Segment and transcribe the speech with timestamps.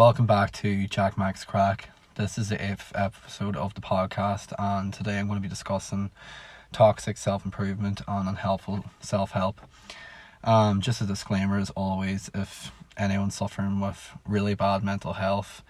[0.00, 1.90] Welcome back to Jack Max Crack.
[2.14, 6.10] This is the eighth episode of the podcast, and today I'm going to be discussing
[6.72, 9.60] toxic self improvement and unhelpful self help.
[10.42, 15.62] Um, just a disclaimer, as always, if anyone's suffering with really bad mental health,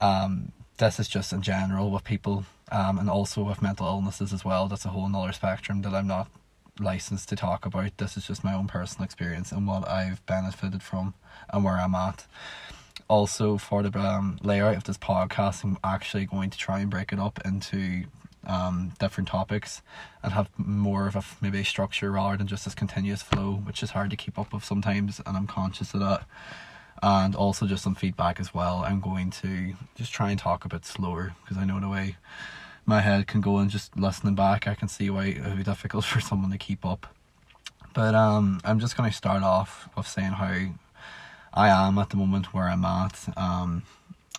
[0.00, 4.44] um, this is just in general with people, um, and also with mental illnesses as
[4.44, 4.68] well.
[4.68, 6.30] That's a whole another spectrum that I'm not
[6.78, 7.98] licensed to talk about.
[7.98, 11.14] This is just my own personal experience and what I've benefited from
[11.52, 12.24] and where I'm at.
[13.08, 17.12] Also, for the um, layout of this podcast, I'm actually going to try and break
[17.12, 18.04] it up into
[18.46, 19.82] um, different topics
[20.22, 23.82] and have more of a maybe a structure rather than just this continuous flow, which
[23.82, 26.24] is hard to keep up with sometimes, and I'm conscious of that.
[27.02, 28.84] And also just some feedback as well.
[28.84, 32.16] I'm going to just try and talk a bit slower because I know the way
[32.84, 35.62] my head can go and just listening back, I can see why it would be
[35.62, 37.06] difficult for someone to keep up.
[37.94, 40.72] But um, I'm just going to start off with saying how
[41.58, 43.36] I am at the moment where I'm at.
[43.36, 43.82] Um,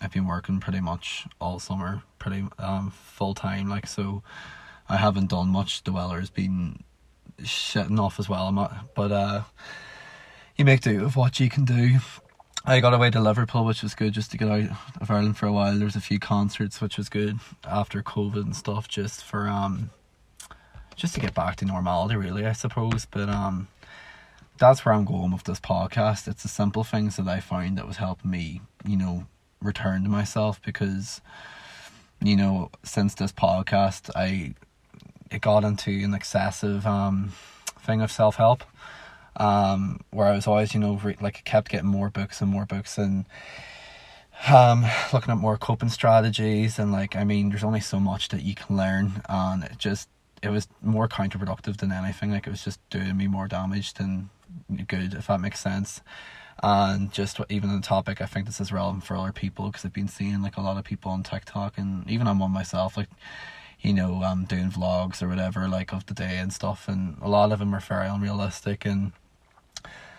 [0.00, 4.22] I've been working pretty much all summer, pretty um, full time, like so.
[4.88, 5.84] I haven't done much.
[5.84, 6.82] The weather's been
[7.42, 9.42] shitting off as well, I'm at, but uh,
[10.56, 11.98] you make do with what you can do.
[12.64, 15.44] I got away to Liverpool, which was good, just to get out of Ireland for
[15.44, 15.78] a while.
[15.78, 19.90] There's a few concerts, which was good after COVID and stuff, just for um,
[20.96, 23.04] just to get back to normality, really, I suppose.
[23.04, 23.68] But um,
[24.60, 26.28] that's where I'm going with this podcast.
[26.28, 29.26] It's the simple things that I found that was helping me, you know,
[29.62, 31.20] return to myself because
[32.22, 34.54] you know since this podcast I
[35.30, 37.32] it got into an excessive um
[37.78, 38.64] thing of self help
[39.36, 42.64] um where I was always you know re- like kept getting more books and more
[42.64, 43.26] books and
[44.48, 48.42] um looking at more coping strategies and like I mean there's only so much that
[48.42, 50.08] you can learn and it just
[50.42, 54.30] it was more counterproductive than anything like it was just doing me more damage than
[54.86, 56.00] good if that makes sense.
[56.62, 59.94] And just even the topic i think this is relevant for other people because i've
[59.94, 63.08] been seeing like a lot of people on tiktok and even on myself like
[63.80, 66.88] you know um doing vlogs or whatever like of the day and stuff.
[66.88, 69.12] And a lot of them are very unrealistic and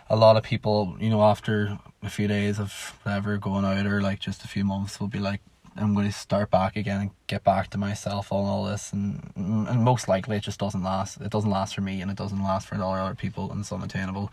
[0.09, 4.01] a lot of people you know after a few days of whatever going out or
[4.01, 5.41] like just a few months will be like
[5.75, 9.31] I'm going to start back again and get back to myself on all this, and
[9.35, 11.21] and most likely it just doesn't last.
[11.21, 13.51] It doesn't last for me, and it doesn't last for a lot of other people,
[13.51, 14.31] and it's unattainable.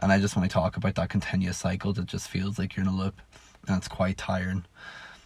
[0.00, 2.84] And I just want to talk about that continuous cycle that just feels like you're
[2.84, 3.20] in a loop
[3.66, 4.64] and it's quite tiring.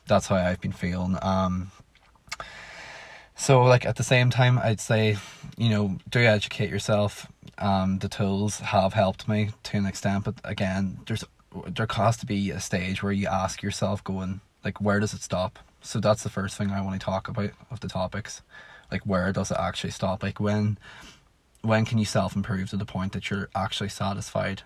[0.06, 1.16] That's how I've been feeling.
[1.22, 1.70] Um,
[3.34, 5.16] so like at the same time I'd say,
[5.56, 7.26] you know, do educate yourself.
[7.58, 11.24] Um, the tools have helped me to an extent, but again, there's
[11.66, 15.22] there has to be a stage where you ask yourself going, like where does it
[15.22, 15.58] stop?
[15.80, 18.42] So that's the first thing I want to talk about of the topics.
[18.92, 20.22] Like where does it actually stop?
[20.22, 20.78] Like when
[21.62, 24.62] when can you self improve to the point that you're actually satisfied?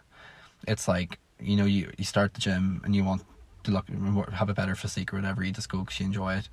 [0.66, 3.22] It's like you know you you start the gym and you want
[3.62, 3.88] to look
[4.32, 5.44] have a better physique or whatever.
[5.44, 6.48] You just go because you enjoy it,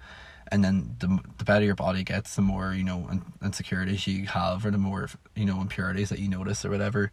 [0.51, 3.09] and then the the better your body gets, the more you know
[3.41, 7.11] insecurities you have, or the more you know impurities that you notice or whatever.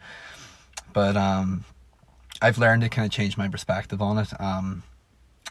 [0.93, 1.65] But um,
[2.43, 4.39] I've learned to kind of change my perspective on it.
[4.39, 4.83] Um,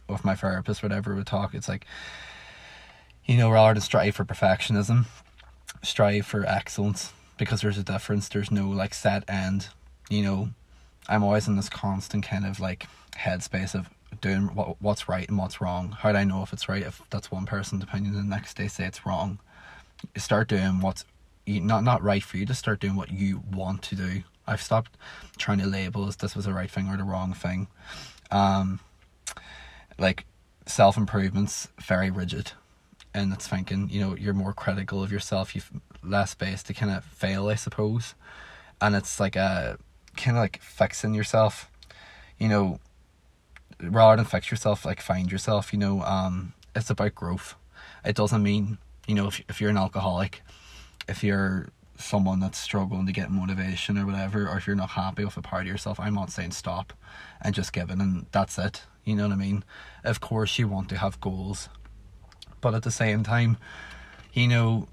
[0.07, 1.85] with my therapist, whatever we talk, it's like
[3.25, 5.05] you know rather than strive for perfectionism,
[5.81, 8.29] strive for excellence because there's a difference.
[8.29, 9.69] There's no like set end.
[10.09, 10.49] You know,
[11.07, 13.89] I'm always in this constant kind of like headspace of
[14.21, 15.91] doing what what's right and what's wrong.
[15.99, 18.67] How do I know if it's right if that's one person's opinion the next day
[18.67, 19.39] say it's wrong?
[20.17, 21.05] Start doing what's
[21.47, 22.45] not not right for you.
[22.45, 24.23] to start doing what you want to do.
[24.47, 24.97] I've stopped
[25.37, 27.67] trying to label as this was the right thing or the wrong thing.
[28.31, 28.79] Um,
[29.97, 30.25] like
[30.65, 32.51] self improvement's very rigid.
[33.13, 35.55] And it's thinking you know you're more critical of yourself.
[35.55, 35.71] You've
[36.03, 38.15] less space to kind of fail i suppose.
[38.81, 39.77] And it's like a
[40.17, 41.69] kind of like fixing yourself.
[42.37, 42.79] You know
[43.81, 47.55] rather than fix yourself like find yourself you know um it's about growth.
[48.05, 48.77] It doesn't mean
[49.07, 50.41] you know if, if you're an alcoholic
[51.07, 55.23] if you're someone that's struggling to get motivation or whatever or if you're not happy
[55.23, 56.91] with a part of yourself i'm not saying stop
[57.41, 59.63] and just give it and that's it you know what i mean
[60.03, 61.69] of course you want to have goals
[62.65, 63.57] but at the same time,
[64.33, 64.87] you know,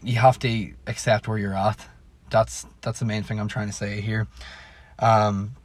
[0.00, 1.88] you have to accept where you're at.
[2.30, 4.28] That's that's the main thing I'm trying to say here.
[5.00, 5.56] Um,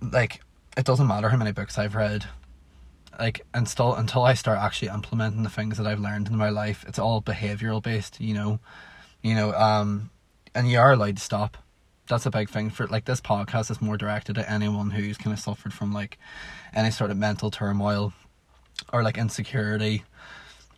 [0.00, 0.40] like
[0.76, 2.26] it doesn't matter how many books I've read.
[3.18, 6.84] Like until until I start actually implementing the things that I've learned in my life,
[6.86, 8.20] it's all behavioral based.
[8.20, 8.60] You know,
[9.20, 10.10] you know, um,
[10.54, 11.56] and you are allowed to stop.
[12.08, 15.32] That's a big thing for like this podcast is more directed at anyone who's kind
[15.32, 16.18] of suffered from like
[16.74, 18.12] any sort of mental turmoil
[18.92, 20.04] or like insecurity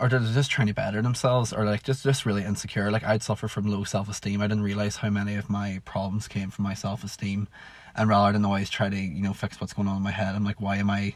[0.01, 3.23] or they're just trying to better themselves or like just just really insecure like i'd
[3.23, 6.73] suffer from low self-esteem i didn't realize how many of my problems came from my
[6.73, 7.47] self-esteem
[7.95, 10.35] and rather than always try to you know fix what's going on in my head
[10.35, 11.15] i'm like why am i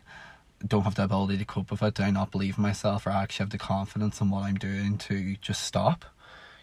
[0.67, 1.95] don't have the ability to cope with it?
[1.95, 4.57] Do I not believe in myself or I actually have the confidence in what I'm
[4.57, 6.05] doing to just stop?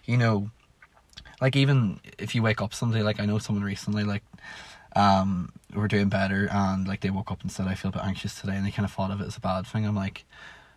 [0.06, 0.52] You know,
[1.42, 4.24] like even if you wake up someday, like I know someone recently, like
[4.96, 8.04] um, were doing better and like they woke up and said I feel a bit
[8.04, 9.86] anxious today and they kind of thought of it as a bad thing.
[9.86, 10.26] I'm like,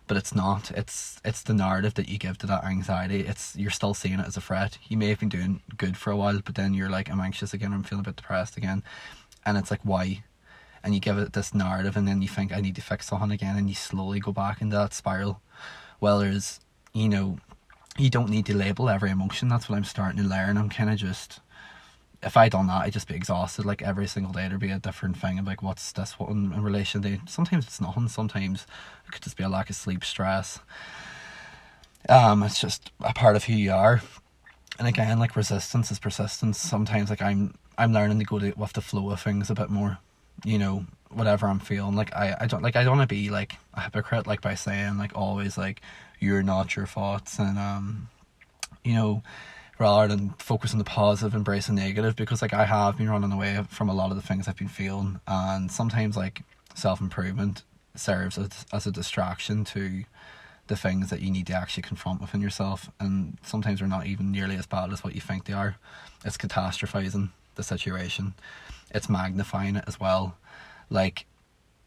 [0.07, 0.71] but it's not.
[0.71, 3.21] It's it's the narrative that you give to that anxiety.
[3.21, 4.77] It's you're still seeing it as a threat.
[4.87, 7.53] You may have been doing good for a while, but then you're like, I'm anxious
[7.53, 7.73] again.
[7.73, 8.83] I'm feeling a bit depressed again,
[9.45, 10.23] and it's like why?
[10.83, 13.31] And you give it this narrative, and then you think I need to fix something
[13.31, 15.41] again, and you slowly go back into that spiral.
[15.99, 16.59] Well, there's
[16.93, 17.37] you know,
[17.97, 19.47] you don't need to label every emotion.
[19.47, 20.57] That's what I'm starting to learn.
[20.57, 21.39] I'm kind of just
[22.25, 23.65] if I done that, I'd just be exhausted.
[23.65, 25.37] Like every single day, there'd be a different thing.
[25.37, 27.19] of like, what's this one in relation to?
[27.27, 28.07] Sometimes it's nothing.
[28.07, 28.65] Sometimes
[29.05, 30.59] it could just be a lack of sleep, stress.
[32.09, 34.01] Um, it's just a part of who you are.
[34.79, 36.57] And again, like resistance is persistence.
[36.57, 39.69] Sometimes, like I'm, I'm learning to go to, with the flow of things a bit
[39.69, 39.99] more.
[40.43, 41.95] You know, whatever I'm feeling.
[41.95, 44.55] Like I, I don't like I don't want to be like a hypocrite, like by
[44.55, 45.81] saying like always like
[46.19, 48.09] you're not your thoughts and um,
[48.83, 49.23] you know
[49.77, 52.15] rather than focus on the positive, embrace the negative.
[52.15, 54.67] Because like I have been running away from a lot of the things I've been
[54.67, 56.41] feeling, and sometimes like
[56.75, 57.63] self improvement
[57.95, 60.03] serves as, as a distraction to
[60.67, 64.31] the things that you need to actually confront within yourself, and sometimes they're not even
[64.31, 65.75] nearly as bad as what you think they are.
[66.23, 68.33] It's catastrophizing the situation.
[68.91, 70.37] It's magnifying it as well.
[70.89, 71.25] Like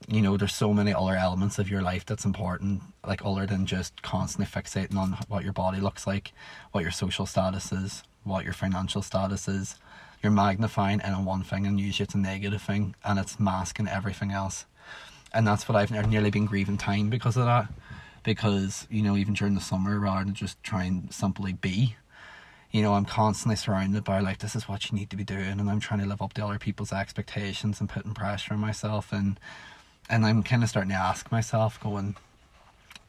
[0.06, 3.67] you know, there's so many other elements of your life that's important, like other than
[3.67, 6.33] just constantly fixating on what your body looks like,
[6.73, 9.77] what your social status is, what your financial status is.
[10.23, 13.89] You're magnifying in on one thing and usually it's a negative thing and it's masking
[13.89, 14.67] everything else.
[15.33, 17.69] And that's what I've nearly been grieving time because of that.
[18.25, 21.97] Because, you know, even during the summer, rather than just try and simply be,
[22.70, 25.59] you know, I'm constantly surrounded by like, this is what you need to be doing.
[25.59, 29.12] And I'm trying to live up to other people's expectations and putting pressure on myself.
[29.12, 29.41] And
[30.11, 32.17] and I'm kind of starting to ask myself, going,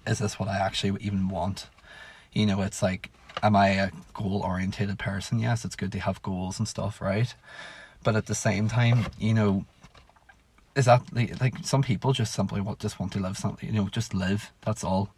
[0.05, 1.67] is this what I actually even want?
[2.33, 3.09] You know, it's like,
[3.41, 5.39] am I a goal oriented person?
[5.39, 7.33] Yes, it's good to have goals and stuff, right?
[8.03, 9.65] But at the same time, you know,
[10.75, 13.89] is that like, some people just simply want just want to live something, you know,
[13.89, 14.51] just live.
[14.61, 15.09] That's all.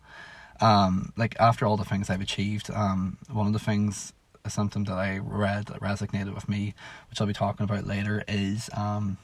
[0.60, 4.84] Um, like after all the things I've achieved, um, one of the things, a symptom
[4.86, 6.74] that I read that resonated with me,
[7.10, 9.18] which I'll be talking about later, is um,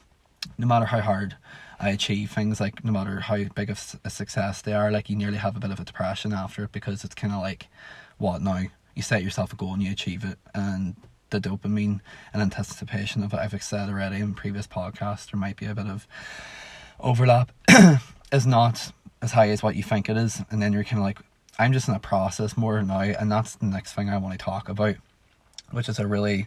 [0.56, 1.36] no matter how hard
[1.80, 5.16] I achieve things, like no matter how big of a success they are, like you
[5.16, 7.68] nearly have a bit of a depression after it because it's kind of like,
[8.18, 8.62] what now?
[8.94, 10.96] You set yourself a goal and you achieve it, and
[11.30, 12.00] the dopamine
[12.32, 15.86] and anticipation of it, I've said already in previous podcasts, there might be a bit
[15.86, 16.06] of
[16.98, 17.52] overlap,
[18.32, 18.92] is not
[19.22, 21.20] as high as what you think it is, and then you're kind of like,
[21.58, 24.44] I'm just in a process more now, and that's the next thing I want to
[24.44, 24.96] talk about,
[25.70, 26.46] which is a really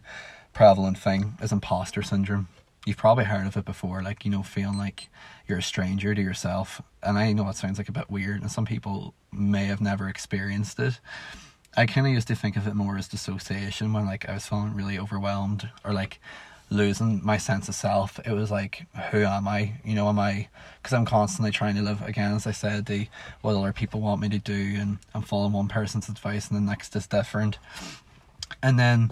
[0.54, 2.48] prevalent thing, is imposter syndrome
[2.86, 5.10] you've probably heard of it before, like, you know, feeling like
[5.48, 6.82] you're a stranger to yourself.
[7.04, 10.08] And I know it sounds like a bit weird, and some people may have never
[10.08, 11.00] experienced it.
[11.78, 14.48] I kind of used to think of it more as dissociation when, like, I was
[14.48, 16.20] feeling really overwhelmed or like
[16.70, 18.20] losing my sense of self.
[18.26, 19.74] It was like, who am I?
[19.86, 20.48] You know, am I?
[20.82, 23.08] Because I'm constantly trying to live again, as I said, the
[23.42, 26.62] what other people want me to do, and I'm following one person's advice, and the
[26.62, 27.58] next is different.
[28.62, 29.12] And then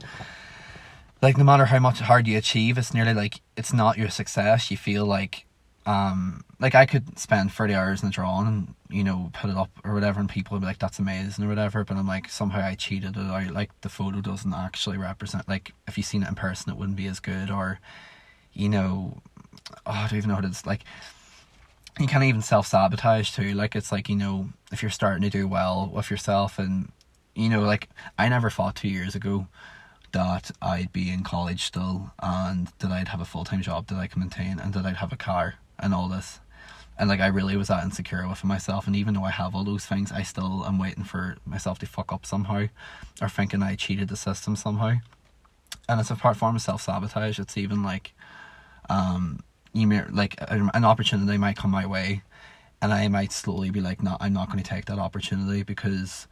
[1.22, 4.72] like no matter how much hard you achieve, it's nearly like it's not your success.
[4.72, 5.46] You feel like
[5.86, 9.58] um like I could spend thirty hours in a drawing and you know put it
[9.58, 11.84] up or whatever, and people would be like, "That's amazing" or whatever.
[11.84, 13.52] But I'm like, somehow I cheated it out.
[13.52, 15.48] Like the photo doesn't actually represent.
[15.48, 17.50] Like if you seen it in person, it wouldn't be as good.
[17.50, 17.80] Or
[18.54, 19.22] you know,
[19.86, 20.84] oh, I don't even know what it's like.
[22.00, 23.54] You can't even self sabotage too.
[23.54, 26.92] Like it's like you know if you're starting to do well with yourself, and
[27.36, 29.48] you know like I never thought two years ago
[30.12, 33.98] that I'd be in college still and that I'd have a full time job that
[33.98, 36.40] I can maintain and that I'd have a car and all this.
[36.98, 39.64] And like I really was that insecure with myself and even though I have all
[39.64, 42.68] those things I still am waiting for myself to fuck up somehow
[43.22, 44.96] or thinking I cheated the system somehow.
[45.88, 47.40] And it's a part form of self sabotage.
[47.40, 48.14] It's even like
[48.90, 52.24] um you may like an opportunity might come my way
[52.82, 56.28] and I might slowly be like, no, I'm not going to take that opportunity because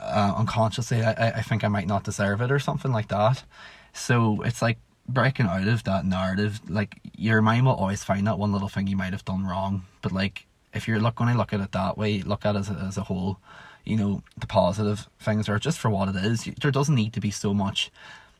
[0.00, 3.44] uh, unconsciously I, I think I might not deserve it or something like that.
[3.92, 6.60] So it's like breaking out of that narrative.
[6.68, 9.84] Like your mind will always find that one little thing you might have done wrong,
[10.02, 12.60] but like if you're look, going to look at it that way, look at it
[12.60, 13.38] as a, as a whole.
[13.84, 16.48] You know the positive things are just for what it is.
[16.62, 17.92] There doesn't need to be so much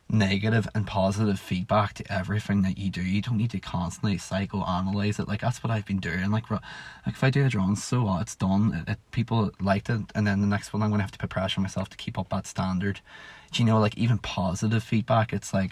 [0.07, 3.01] negative and positive feedback to everything that you do.
[3.01, 5.27] You don't need to constantly psychoanalyze it.
[5.27, 6.29] Like that's what I've been doing.
[6.31, 6.61] Like, like
[7.07, 8.21] if I do a drawing, so what?
[8.21, 8.85] It's done.
[8.87, 11.29] It, it, people liked it, and then the next one I'm gonna have to put
[11.29, 13.01] pressure on myself to keep up that standard.
[13.51, 15.71] Do you know, like even positive feedback, it's like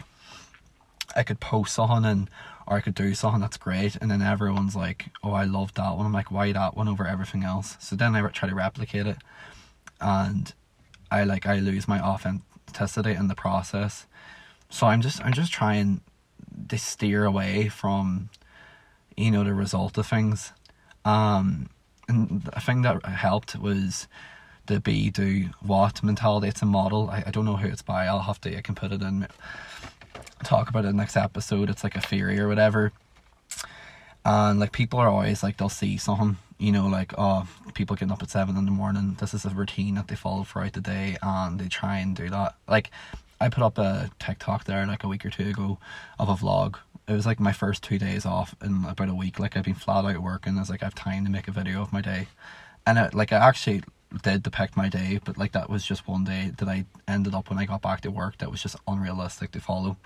[1.16, 2.30] I could post something and
[2.66, 5.96] or I could do something that's great, and then everyone's like, "Oh, I love that
[5.96, 9.06] one." I'm like, "Why that one over everything else?" So then I try to replicate
[9.06, 9.18] it,
[10.02, 10.54] and
[11.12, 12.00] I like I lose my
[12.74, 14.06] authenticity in the process.
[14.70, 16.02] So I'm just I'm just trying
[16.70, 18.30] to steer away from,
[19.16, 20.52] you know, the result of things.
[21.06, 21.70] Um,
[22.08, 24.08] and the thing that helped was
[24.66, 26.48] the be do what mentality.
[26.48, 27.10] It's a model.
[27.10, 28.06] I, I don't know who it's by.
[28.06, 29.28] I'll have to I can put it in
[30.44, 31.70] talk about it next episode.
[31.70, 32.92] It's like a theory or whatever.
[34.26, 38.12] And like people are always like they'll see something, you know, like oh people getting
[38.12, 39.18] up at seven in the morning.
[39.20, 42.30] This is a routine that they follow throughout the day, and they try and do
[42.30, 42.56] that.
[42.70, 42.90] Like
[43.42, 45.78] I put up a TikTok there like a week or two ago
[46.18, 46.78] of a vlog.
[47.06, 49.40] It was like my first two days off in about a week.
[49.40, 50.56] Like I've been flat out working.
[50.56, 52.28] I was like I have time to make a video of my day,
[52.88, 53.84] and it, like I actually
[54.22, 57.50] did depict my day, but like that was just one day that I ended up
[57.50, 59.98] when I got back to work that was just unrealistic to follow.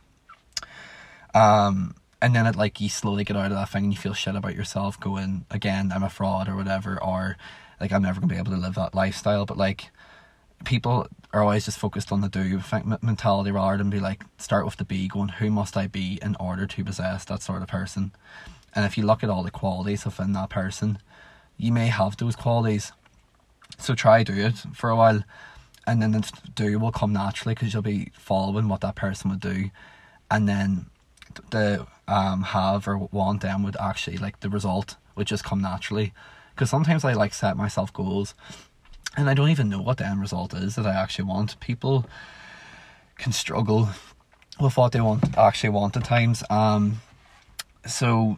[1.36, 4.14] Um, and then it like you slowly get out of that thing and you feel
[4.14, 7.38] shit about yourself going again I'm a fraud or whatever or
[7.80, 9.46] like I'm never gonna be able to live that lifestyle.
[9.46, 9.92] But like
[10.66, 12.62] people are always just focused on the do
[13.02, 16.36] mentality rather than be like start with the be going who must I be in
[16.40, 18.12] order to possess that sort of person.
[18.74, 21.00] And if you look at all the qualities within that person
[21.58, 22.92] you may have those qualities.
[23.80, 25.24] So try do it for a while
[25.88, 29.40] and then the do will come naturally because you'll be following what that person would
[29.40, 29.70] do.
[30.30, 30.88] And then
[31.52, 36.14] the um have or want them would actually like the result would just come naturally.
[36.54, 38.34] Because sometimes I like set myself goals
[39.16, 41.60] and I don't even know what the end result is that I actually want.
[41.60, 42.06] People
[43.18, 43.90] can struggle
[44.60, 47.00] with what they want actually want at times um
[47.86, 48.38] so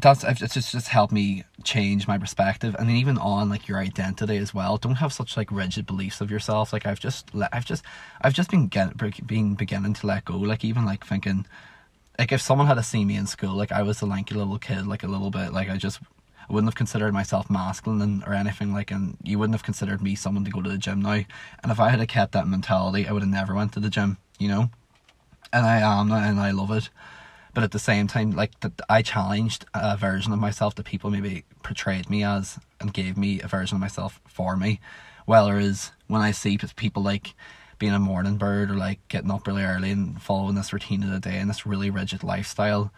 [0.00, 3.78] that's it's just just helped me change my perspective and then even on like your
[3.78, 4.78] identity as well.
[4.78, 6.72] Don't have such like rigid beliefs of yourself.
[6.72, 7.84] Like i've just let i've just
[8.22, 8.96] i've just been get
[9.26, 10.38] being beginning to let go.
[10.38, 11.46] Like even like thinking
[12.18, 14.86] like if someone had seen me in school, like I was a lanky little kid,
[14.86, 16.00] like a little bit, like I just
[16.48, 20.14] I wouldn't have considered myself masculine or anything like, and you wouldn't have considered me
[20.14, 21.22] someone to go to the gym now.
[21.62, 24.18] And if I had kept that mentality, I would have never went to the gym,
[24.38, 24.70] you know.
[25.52, 26.90] And I am, and I love it.
[27.54, 31.10] But at the same time, like that, I challenged a version of myself that people
[31.10, 34.80] maybe portrayed me as, and gave me a version of myself for me.
[35.26, 37.34] Whereas when I see people like
[37.82, 41.10] being a morning bird or like getting up really early and following this routine of
[41.10, 42.92] the day and this really rigid lifestyle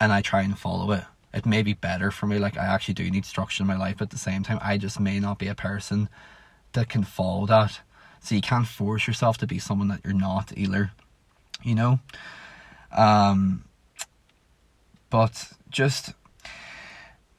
[0.00, 1.04] and I try and follow it.
[1.34, 2.38] It may be better for me.
[2.38, 4.78] Like I actually do need structure in my life, but at the same time I
[4.78, 6.08] just may not be a person
[6.72, 7.80] that can follow that.
[8.20, 10.92] So you can't force yourself to be someone that you're not either.
[11.62, 12.00] You know?
[12.96, 13.64] Um
[15.10, 16.14] but just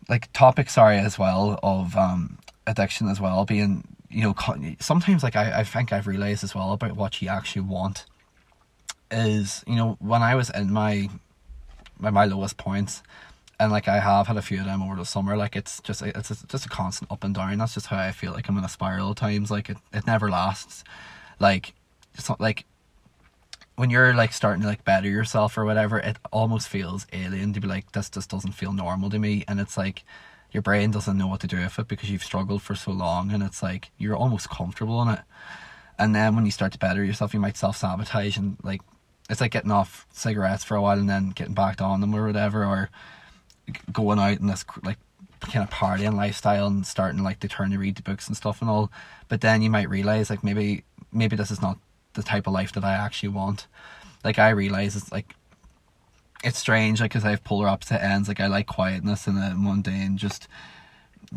[0.08, 4.36] like topic sorry as well of um addiction as well being you know,
[4.80, 8.06] sometimes like I, I think I've realized as well about what you actually want
[9.10, 11.10] is, you know, when I was in my
[12.00, 13.03] my, my lowest points,
[13.60, 16.01] and like I have had a few of them over the summer, like it's just
[16.01, 17.58] it's just a constant up and down.
[17.58, 19.51] That's just how I feel like I'm in a spiral at times.
[19.51, 20.84] Like it, it never lasts.
[21.39, 21.74] Like
[22.15, 22.65] it's not like
[23.75, 27.60] when you're like starting to like better yourself or whatever, it almost feels alien to
[27.60, 30.03] be like this just doesn't feel normal to me, and it's like
[30.51, 33.31] your brain doesn't know what to do with it because you've struggled for so long
[33.31, 35.22] and it's like you're almost comfortable in it.
[35.98, 38.81] And then when you start to better yourself, you might self sabotage and like
[39.29, 42.27] it's like getting off cigarettes for a while and then getting back on them or
[42.27, 42.89] whatever, or
[43.93, 44.98] going out in this like
[45.39, 48.62] kind of partying lifestyle and starting like to turn to read the books and stuff
[48.62, 48.91] and all.
[49.29, 51.77] But then you might realize like maybe maybe this is not
[52.13, 53.67] the type of life that I actually want.
[54.24, 55.34] Like I realize it's like
[56.44, 58.28] it's strange like because I have polar opposite ends.
[58.28, 60.48] Like I like quietness and uh, mundane, just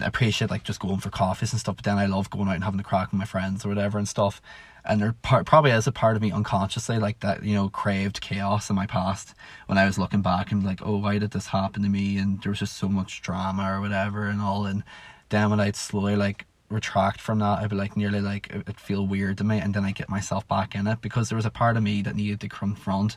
[0.01, 1.77] appreciate like just going for coffees and stuff.
[1.77, 3.99] But then I love going out and having a crack with my friends or whatever
[3.99, 4.41] and stuff.
[4.87, 8.69] And there probably is a part of me unconsciously like that, you know, craved chaos
[8.69, 9.35] in my past
[9.67, 12.19] when I was looking back and like, oh, why did this happen to me?
[12.19, 14.67] And there was just so much drama or whatever and all.
[14.67, 14.85] And
[15.31, 19.07] then when I'd slowly like retract from that, I'd be like nearly like it feel
[19.07, 21.51] weird to me, and then I get myself back in it because there was a
[21.51, 23.17] part of me that needed to confront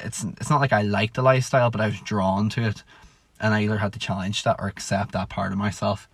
[0.00, 2.82] it's it's not like I liked the lifestyle, but I was drawn to it,
[3.40, 6.08] and I either had to challenge that or accept that part of myself.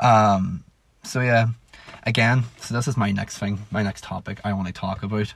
[0.00, 0.64] Um.
[1.04, 1.48] So yeah,
[2.02, 5.34] again, so this is my next thing, my next topic I want to talk about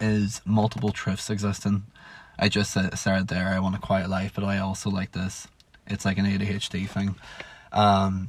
[0.00, 1.84] is multiple truths existing.
[2.38, 5.46] I just said there I want a quiet life, but I also like this.
[5.86, 7.16] It's like an ADHD thing,
[7.72, 8.28] um,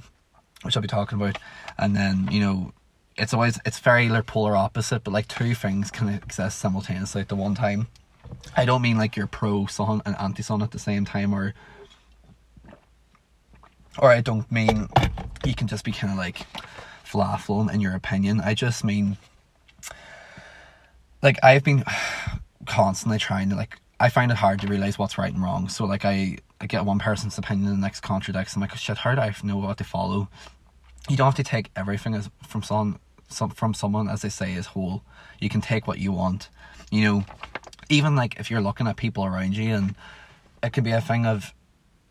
[0.64, 1.38] which I'll be talking about,
[1.78, 2.74] and then you know
[3.22, 7.30] it's always it's very like polar opposite, but like two things can exist simultaneously at
[7.30, 7.88] the one time.
[8.58, 11.54] I don't mean like you're pro sun and anti sun at the same time, or
[14.00, 14.88] or I don't mean
[15.46, 16.48] you can just be kind of like
[17.04, 18.42] flaffling in your opinion.
[18.42, 19.18] I just mean
[21.22, 21.84] like I've been
[22.66, 25.70] constantly trying to like I find it hard to realize what's right and wrong.
[25.70, 28.56] So like I, I get one person's opinion and the next contradicts.
[28.56, 30.28] I'm like, shit, how do I know what to follow?
[31.08, 33.00] You don't have to take everything as from someone
[33.32, 35.04] some from someone as they say is whole.
[35.40, 36.50] You can take what you want.
[36.92, 37.26] You know,
[37.90, 39.96] even like if you're looking at people around you and
[40.64, 41.54] it could be a thing of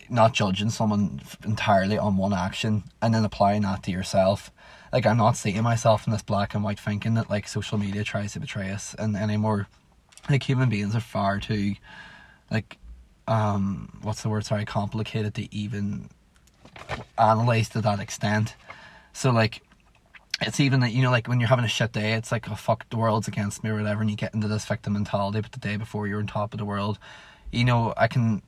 [0.08, 4.50] not judging someone entirely on one action and then applying that to yourself.
[4.92, 8.02] Like I'm not seeing myself in this black and white thinking that like social media
[8.02, 9.68] tries to betray us and anymore
[10.28, 11.74] like human beings are far too
[12.50, 12.76] like
[13.26, 16.08] um what's the word sorry complicated to even
[17.18, 18.54] analyze to that extent
[19.12, 19.62] so like
[20.40, 22.54] it's even that you know like when you're having a shit day it's like oh
[22.54, 25.52] fuck the world's against me or whatever and you get into this victim mentality but
[25.52, 26.98] the day before you're on top of the world.
[27.50, 28.42] You know i can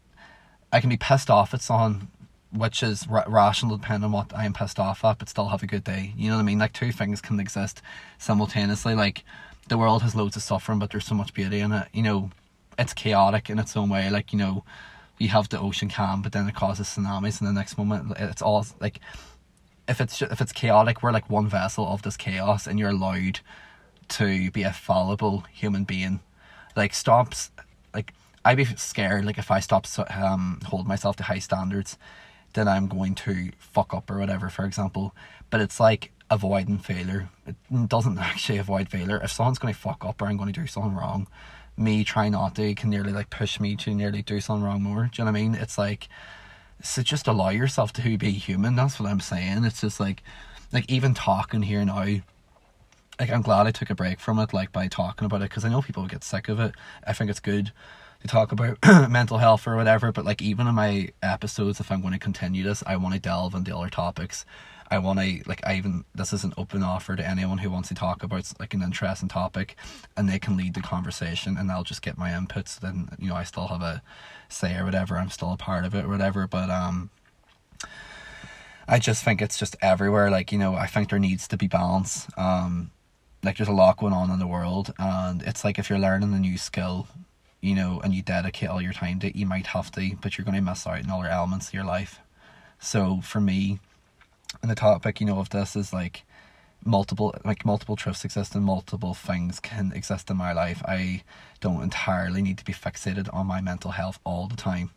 [0.73, 2.09] i can be pissed off at someone
[2.53, 5.67] which is ra- rational depending on what i'm pissed off at but still have a
[5.67, 6.13] good day.
[6.17, 6.59] You know what i mean?
[6.59, 7.83] Like two things can exist
[8.19, 8.95] simultaneously.
[8.95, 9.25] Like
[9.69, 11.89] the world has loads of suffering, but there's so much beauty in it.
[11.93, 12.31] You know,
[12.79, 14.11] it's chaotic in its own way.
[14.11, 14.65] Like you know,
[15.19, 18.13] you have the ocean calm, but then it causes tsunamis, and the next moment.
[18.19, 19.01] It's all like
[19.89, 23.41] if it's if it's chaotic, we're like one vessel of this chaos, and you're allowed
[24.09, 26.21] to be a fallible human being.
[26.77, 27.51] Like stops,
[27.95, 29.25] like I'd be scared.
[29.25, 31.99] Like if I stop um hold myself to high standards,
[32.55, 34.49] then I'm going to fuck up or whatever.
[34.49, 35.15] For example,
[35.51, 37.29] but it's like avoiding failure.
[37.47, 37.57] It
[37.89, 39.21] doesn't actually avoid failure.
[39.23, 41.27] If someone's going to fuck up or I'm going to do something wrong,
[41.77, 45.11] me trying not to can nearly like push me to nearly do something wrong more.
[45.13, 45.55] Do you know what I mean?
[45.55, 46.09] It's like,
[46.83, 48.77] so just allow yourself to be human.
[48.77, 49.65] That's what I'm saying.
[49.65, 50.23] It's just like,
[50.73, 52.05] like even talking here now,
[53.21, 55.65] like I'm glad I took a break from it, like by talking about it, because
[55.65, 56.73] I know people get sick of it.
[57.07, 57.73] I think it's good
[58.23, 58.79] to talk about
[59.11, 62.65] mental health or whatever, but like even in my episodes, if I'm going to continue
[62.65, 64.45] this, I want to delve into other topics
[64.93, 67.89] I want to like I even this is an open offer to anyone who wants
[67.89, 69.75] to talk about like an interesting topic,
[70.19, 72.79] and they can lead the conversation, and I'll just get my inputs.
[72.79, 74.03] Then you know I still have a
[74.51, 75.17] say or whatever.
[75.17, 76.47] I'm still a part of it or whatever.
[76.47, 77.09] But um,
[78.87, 80.31] I just think it's just everywhere.
[80.31, 82.29] Like you know, I think there needs to be balance.
[82.37, 82.91] Um,
[83.43, 86.35] like there's a lot going on in the world, and it's like if you're learning
[86.35, 87.09] a new skill,
[87.63, 90.37] you know, and you dedicate all your time to it, you might have to, but
[90.37, 92.21] you're going to miss out on other elements of your life.
[92.79, 93.81] So for me,
[94.61, 96.25] and the topic you know of this is like
[96.85, 100.83] multiple like multiple truths exist and multiple things can exist in my life.
[100.85, 101.23] I
[101.61, 104.91] don't entirely need to be fixated on my mental health all the time.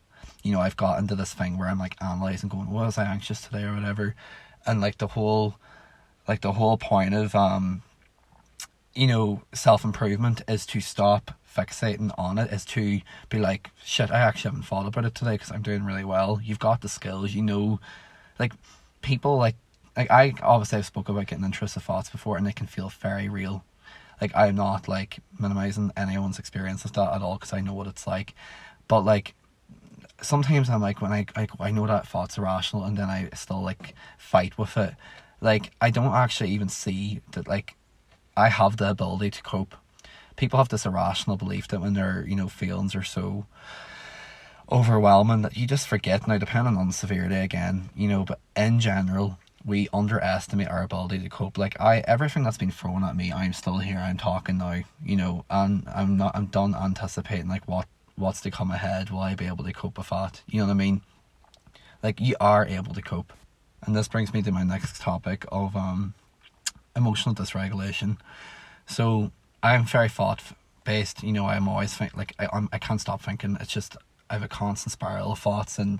[0.43, 3.41] You know i've got into this thing where i'm like analyzing going was i anxious
[3.41, 4.15] today or whatever?
[4.65, 5.55] And like the whole
[6.27, 7.83] like the whole point of um
[8.93, 14.19] you know self-improvement is to stop fixating on it is to be like shit i
[14.19, 16.39] actually haven't thought about it today because i'm doing really well.
[16.43, 17.79] You've got the skills you know
[18.39, 18.53] like
[19.05, 19.55] people like
[19.95, 23.29] like I obviously I've spoken about getting intrusive thoughts before and they can feel very
[23.29, 23.63] real.
[24.19, 27.87] Like I'm not like minimizing anyone's experience of that at all because I know what
[27.87, 28.33] it's like.
[28.87, 29.35] But like
[30.21, 33.61] sometimes I'm like when I, I I know that thought's irrational and then I still
[33.61, 34.95] like fight with it.
[35.39, 37.75] Like I don't actually even see that like
[38.35, 39.75] I have the ability to cope.
[40.35, 43.45] People have this irrational belief that when their you know feelings are so
[44.71, 46.27] overwhelming that you just forget.
[46.27, 51.29] Now depending on severity again you know but in general we underestimate our ability to
[51.29, 51.57] cope.
[51.57, 55.15] Like i everything that's been thrown at me i'm still here i'm talking now you
[55.15, 59.09] know and i'm not i'm done anticipating like what what's to come ahead.
[59.09, 60.41] Will i be able to cope with that?
[60.47, 61.01] You know what i mean?
[62.01, 63.33] Like you are able to cope.
[63.85, 66.13] And this brings me to my next topic of um
[66.95, 68.17] emotional dysregulation.
[68.85, 69.31] So
[69.63, 70.41] i'm very thought
[70.83, 73.57] based you know i'm always think like I, I'm, I can't stop thinking.
[73.59, 73.97] It's just
[74.29, 75.99] I have a constant spiral of thoughts and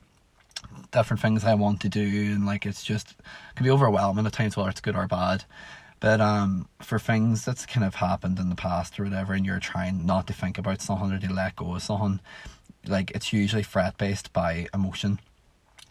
[0.92, 4.34] different things I want to do, and like it's just it can be overwhelming at
[4.34, 5.46] times, whether it's good or bad.
[6.00, 9.60] But um, for things that's kind of happened in the past or whatever, and you're
[9.60, 12.20] trying not to think about something or to let go of something,
[12.86, 15.20] like it's usually threat based by emotion.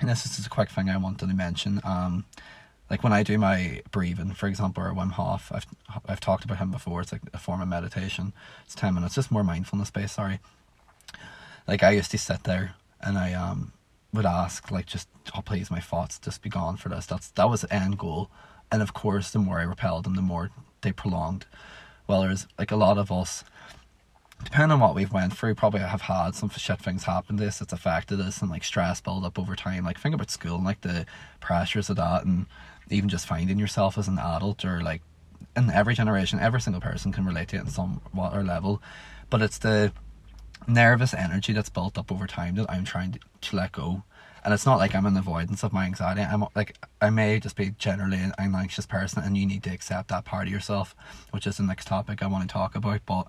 [0.01, 1.81] And this is just a quick thing I wanted to mention.
[1.85, 2.25] Um,
[2.91, 5.67] like when I do my breathing, for example, or Wim Hof, I've
[6.07, 7.01] I've talked about him before.
[7.01, 8.33] It's like a form of meditation.
[8.67, 10.15] It's ten minutes, just more mindfulness based.
[10.15, 10.41] Sorry,
[11.67, 13.73] like I used to sit there and I um
[14.13, 17.07] would ask like just oh please my thoughts just be gone for this.
[17.07, 18.31] That's that was the end goal.
[18.71, 20.51] And of course the more I repelled them the more
[20.83, 21.47] they prolonged.
[22.07, 23.45] Well there's like a lot of us
[24.43, 27.59] depending on what we've went through, probably have had some shit things happen to us
[27.59, 29.85] that's affected us and like stress build up over time.
[29.85, 31.07] Like think about school and like the
[31.41, 32.47] pressures of that and
[32.91, 35.03] even just finding yourself as an adult or like
[35.57, 38.83] in every generation, every single person can relate to it in some what or level.
[39.31, 39.93] But it's the
[40.67, 44.03] nervous energy that's built up over time that I'm trying to, to let go.
[44.45, 46.21] And it's not like I'm an avoidance of my anxiety.
[46.21, 49.71] I'm like I may just be generally an, an anxious person, and you need to
[49.73, 50.95] accept that part of yourself,
[51.31, 53.01] which is the next topic I want to talk about.
[53.07, 53.27] But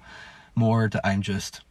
[0.55, 1.61] more that I'm just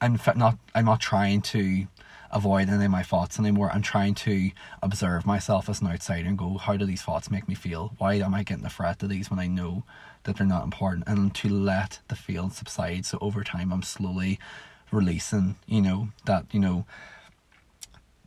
[0.00, 1.86] I'm not I'm not trying to
[2.32, 3.70] avoid any of my thoughts anymore.
[3.72, 4.50] I'm trying to
[4.82, 7.92] observe myself as an outsider and go, how do these thoughts make me feel?
[7.98, 9.84] Why am I getting the threat of these when I know
[10.24, 11.04] that they're not important?
[11.06, 13.06] And to let the feeling subside.
[13.06, 14.38] So over time, I'm slowly
[14.90, 16.84] releasing, you know, that, you know,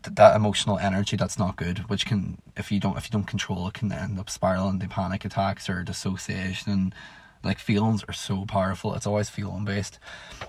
[0.03, 3.27] th- that emotional energy that's not good, which can, if you don't, if you don't
[3.27, 6.95] control it, can end up spiraling into panic attacks or dissociation and
[7.43, 8.93] like feelings are so powerful.
[8.95, 9.99] It's always feeling based.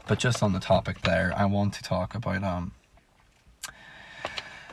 [0.07, 2.73] But just on the topic there, I want to talk about um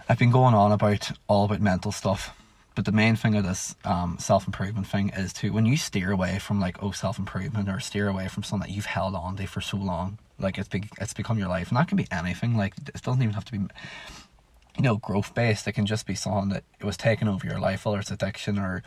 [0.08, 2.36] I've been going on about all about mental stuff.
[2.74, 6.12] But the main thing of this um, self improvement thing is to when you steer
[6.12, 9.36] away from like oh self improvement or steer away from something that you've held on
[9.38, 12.08] to for so long, like it's be- it's become your life, and that can be
[12.12, 12.56] anything.
[12.56, 15.68] Like it doesn't even have to be, you know, growth based.
[15.68, 18.58] It can just be something that it was taking over your life, or it's addiction,
[18.58, 18.84] or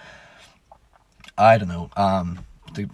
[1.36, 1.90] I don't know.
[1.96, 2.88] Um, the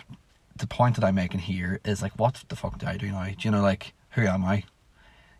[0.56, 3.24] the point that I'm making here is like, what the fuck do I do now?
[3.24, 4.64] Do you know, like, who am I?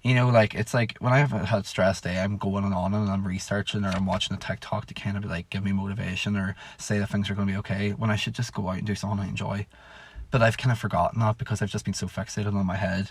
[0.02, 3.10] You know, like it's like when I have had stress day, I'm going on and
[3.10, 6.56] I'm researching or I'm watching a TikTok to kind of like give me motivation or
[6.78, 7.90] say that things are going to be okay.
[7.90, 9.66] When I should just go out and do something I enjoy,
[10.30, 13.10] but I've kind of forgotten that because I've just been so fixated on my head,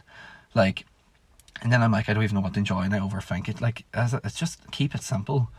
[0.55, 0.85] like,
[1.61, 3.61] and then I'm like I don't even know what to enjoy and I overthink it.
[3.61, 5.49] Like, as it's just keep it simple.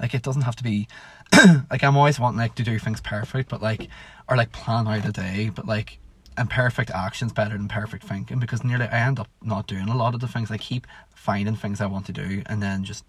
[0.00, 0.86] Like it doesn't have to be
[1.70, 3.88] like I'm always wanting like to do things perfect, but like
[4.28, 5.98] or like plan out a day, but like
[6.38, 9.96] and perfect actions better than perfect thinking because nearly I end up not doing a
[9.96, 10.50] lot of the things.
[10.50, 13.04] I keep finding things I want to do and then just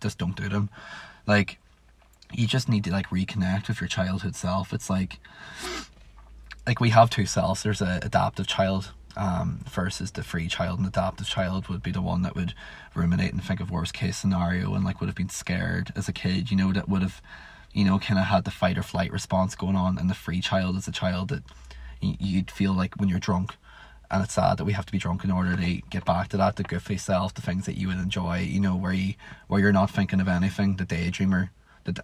[0.00, 0.68] just don't do them.
[1.26, 1.58] Like
[2.32, 4.74] you just need to like reconnect with your childhood self.
[4.74, 5.18] It's like
[6.66, 7.62] like we have two selves.
[7.62, 10.78] There's a adaptive child um, versus the free child.
[10.78, 12.54] An adaptive child would be the one that would
[12.94, 16.12] ruminate and think of worst case scenario and like would have been scared as a
[16.12, 16.50] kid.
[16.50, 17.22] You know that would have
[17.72, 19.96] you know kind of had the fight or flight response going on.
[19.96, 21.44] And the free child is a child that
[22.00, 23.56] you'd feel like when you're drunk
[24.10, 26.36] and it's sad that we have to be drunk in order to get back to
[26.36, 29.14] that the goofy self the things that you would enjoy you know where you
[29.48, 31.50] where you're not thinking of anything the daydreamer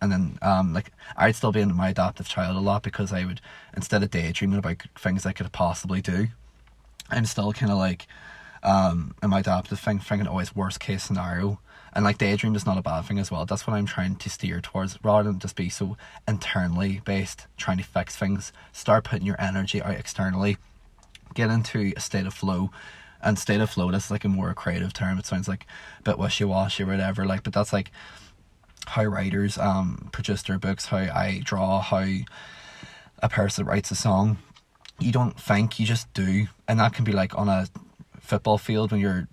[0.00, 3.24] and then um like I'd still be in my adaptive child a lot because I
[3.24, 3.40] would
[3.76, 6.28] instead of daydreaming about things I could possibly do
[7.10, 8.06] I'm still kind of like
[8.62, 11.60] um in my adaptive thing thinking always worst case scenario
[11.94, 13.46] and like daydream is not a bad thing as well.
[13.46, 17.78] That's what i'm trying to steer towards rather than just be so internally based trying
[17.78, 18.52] to fix things.
[18.72, 20.56] Start putting your energy out externally.
[21.34, 22.70] Get into a state of flow.
[23.22, 25.18] And state of flow that's like a more creative term.
[25.18, 25.66] It sounds like
[26.00, 27.90] a bit wishy-washy or whatever like but that's like
[28.86, 32.04] how writers um produce their books how i draw how
[33.24, 34.36] a person writes a song.
[35.00, 36.46] You don't think you just do.
[36.68, 37.66] And that can be like on a
[38.20, 39.26] football field when you're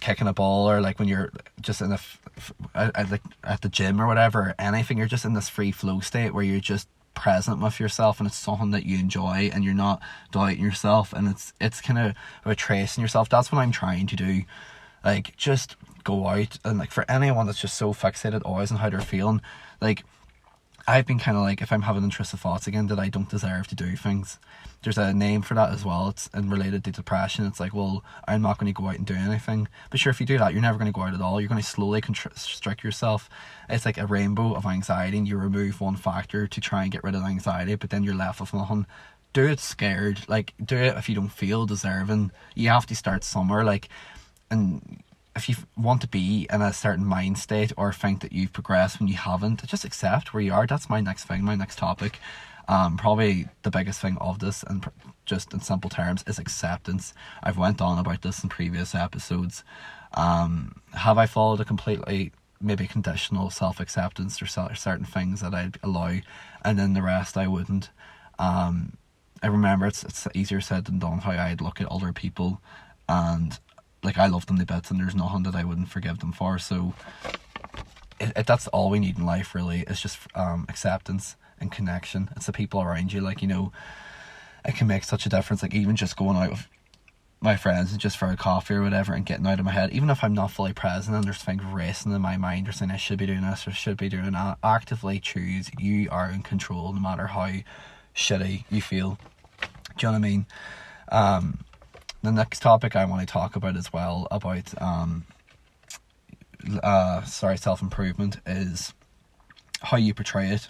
[0.00, 1.30] kicking a ball or like when you're
[1.60, 1.98] just in a
[2.74, 6.32] at, like at the gym or whatever anything you're just in this free flow state
[6.32, 10.00] where you're just present with yourself and it's something that you enjoy and you're not
[10.30, 13.28] doubting yourself and it's it's kind of about tracing yourself.
[13.28, 14.42] That's what i'm trying to do.
[15.04, 18.88] Like just go out and like for anyone that's just so fixated always on how
[18.88, 19.40] they're feeling
[19.80, 20.04] like
[20.88, 23.68] I've been kind of like, if I'm having intrusive thoughts again, that I don't deserve
[23.68, 24.38] to do things.
[24.82, 26.08] There's a name for that as well.
[26.08, 27.44] It's and related to depression.
[27.44, 29.68] It's like, well, I'm not going to go out and do anything.
[29.90, 31.42] But sure, if you do that, you're never going to go out at all.
[31.42, 33.28] You're going to slowly constrict yourself.
[33.68, 37.04] It's like a rainbow of anxiety, and you remove one factor to try and get
[37.04, 38.86] rid of anxiety, but then you're left with nothing.
[39.34, 40.26] Do it scared.
[40.26, 42.32] Like, do it if you don't feel deserving.
[42.54, 43.62] You have to start somewhere.
[43.62, 43.90] Like,
[44.50, 45.02] and
[45.38, 48.98] if you want to be in a certain mind state or think that you've progressed
[48.98, 50.66] when you haven't, just accept where you are.
[50.66, 52.18] That's my next thing, my next topic.
[52.66, 54.90] Um, probably the biggest thing of this, and pr-
[55.24, 57.14] just in simple terms, is acceptance.
[57.42, 59.64] I've went on about this in previous episodes.
[60.12, 65.78] Um, have I followed a completely maybe conditional self acceptance or certain things that I'd
[65.82, 66.18] allow,
[66.64, 67.90] and then the rest I wouldn't.
[68.38, 68.98] Um,
[69.42, 72.60] I remember it's it's easier said than done how I'd look at other people,
[73.08, 73.58] and
[74.02, 76.58] like I love them to bits, and there's nothing that I wouldn't forgive them for.
[76.58, 76.94] So
[78.20, 82.30] it, it, that's all we need in life, really, It's just um, acceptance and connection.
[82.36, 83.72] It's the people around you, like you know,
[84.64, 85.62] it can make such a difference.
[85.62, 86.68] Like even just going out with
[87.40, 89.92] my friends and just for a coffee or whatever, and getting out of my head,
[89.92, 92.90] even if I'm not fully present and there's things racing in my mind or saying
[92.90, 95.70] I should be doing this or should be doing that, actively choose.
[95.78, 97.50] You are in control, no matter how
[98.14, 99.18] shitty you feel.
[99.60, 100.46] Do you know what I mean?
[101.10, 101.58] Um,
[102.22, 105.24] the next topic I want to talk about as well about um
[106.82, 108.92] uh sorry self improvement is
[109.82, 110.68] how you portray it.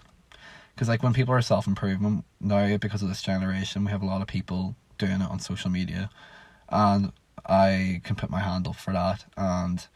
[0.75, 4.07] Because like when people are self improvement now because of this generation we have a
[4.07, 6.11] lot of people doing it on social media
[6.69, 7.13] and
[7.47, 9.87] I can put my hand up for that and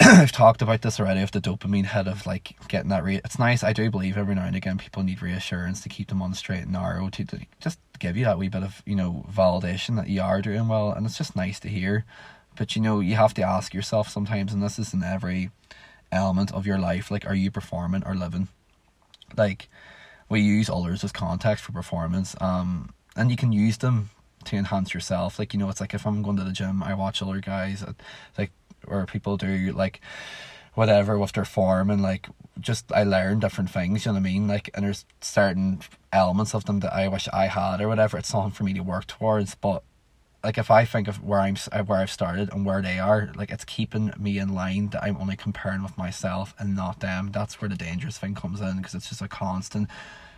[0.02, 3.38] I've talked about this already of the dopamine hit of like getting that re- it's
[3.38, 6.30] nice I do believe every now and again people need reassurance to keep them on
[6.30, 9.26] the straight and narrow to, to just give you that wee bit of you know
[9.30, 12.06] validation that you are doing well and it's just nice to hear.
[12.56, 15.50] But you know you have to ask yourself sometimes and this is in every
[16.10, 18.48] element of your life like are you performing or living?
[19.36, 19.68] Like
[20.30, 24.08] we use others as context for performance um and you can use them
[24.44, 25.38] to enhance yourself.
[25.38, 27.82] Like you know it's like if i'm going to the gym i watch other guys
[27.82, 27.92] uh,
[28.38, 28.50] like
[28.86, 30.00] or people do like
[30.74, 34.32] whatever with their form and like just I learn different things, you know what I
[34.32, 34.48] mean?
[34.48, 35.80] Like and there's certain
[36.12, 38.18] elements of them that I wish I had or whatever.
[38.18, 39.54] It's something for me to work towards.
[39.54, 39.82] But
[40.42, 43.30] like if I think of where I'm uh, where I've started and where they are,
[43.34, 47.30] like it's keeping me in line that I'm only comparing with myself and not them.
[47.32, 49.88] That's where the dangerous thing comes in because it's just a constant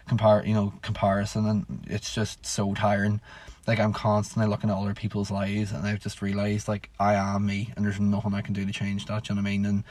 [0.08, 3.20] compare you know comparison and it's just so tiring
[3.66, 7.46] like i'm constantly looking at other people's lives and i've just realized like i am
[7.46, 9.64] me and there's nothing i can do to change that you know what i mean?
[9.66, 9.84] And